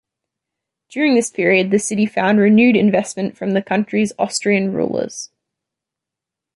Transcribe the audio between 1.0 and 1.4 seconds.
this